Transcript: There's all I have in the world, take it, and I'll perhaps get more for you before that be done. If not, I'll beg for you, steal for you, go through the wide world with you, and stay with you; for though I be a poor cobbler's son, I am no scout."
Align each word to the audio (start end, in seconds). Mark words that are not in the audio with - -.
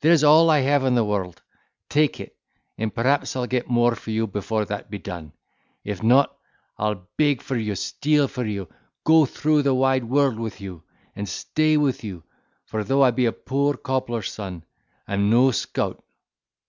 There's 0.00 0.24
all 0.24 0.50
I 0.50 0.62
have 0.62 0.84
in 0.84 0.96
the 0.96 1.04
world, 1.04 1.42
take 1.88 2.18
it, 2.18 2.36
and 2.76 2.90
I'll 2.90 2.90
perhaps 3.04 3.36
get 3.48 3.70
more 3.70 3.94
for 3.94 4.10
you 4.10 4.26
before 4.26 4.64
that 4.64 4.90
be 4.90 4.98
done. 4.98 5.30
If 5.84 6.02
not, 6.02 6.36
I'll 6.76 7.06
beg 7.16 7.40
for 7.40 7.56
you, 7.56 7.76
steal 7.76 8.26
for 8.26 8.44
you, 8.44 8.68
go 9.04 9.26
through 9.26 9.62
the 9.62 9.72
wide 9.74 10.02
world 10.02 10.40
with 10.40 10.60
you, 10.60 10.82
and 11.14 11.28
stay 11.28 11.76
with 11.76 12.02
you; 12.02 12.24
for 12.64 12.82
though 12.82 13.04
I 13.04 13.12
be 13.12 13.26
a 13.26 13.32
poor 13.32 13.76
cobbler's 13.76 14.32
son, 14.32 14.64
I 15.06 15.14
am 15.14 15.30
no 15.30 15.52
scout." 15.52 16.02